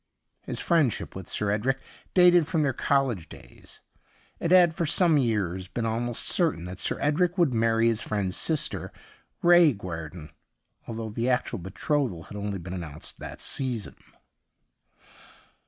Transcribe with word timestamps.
His 0.41 0.59
friendship 0.59 1.15
with 1.15 1.29
Sir 1.29 1.51
Edric 1.51 1.79
dated 2.15 2.47
from 2.47 2.63
their 2.63 2.73
college 2.73 3.29
days. 3.29 3.81
It 4.39 4.49
had 4.49 4.73
for 4.73 4.83
some 4.87 5.19
years 5.19 5.67
been 5.67 5.85
almost 5.85 6.25
certain 6.25 6.63
that 6.63 6.79
Sir 6.79 6.97
Edric 6.99 7.37
would 7.37 7.53
marry 7.53 7.85
his 7.87 8.01
friend's 8.01 8.35
sister, 8.35 8.91
Ray 9.43 9.73
Guer 9.75 10.09
don, 10.11 10.31
although 10.87 11.11
the 11.11 11.29
actual 11.29 11.59
betrothal 11.59 12.23
had 12.23 12.35
only 12.35 12.57
been 12.57 12.73
announced 12.73 13.19
that 13.19 13.41
sea 13.41 13.77
son. 13.77 13.95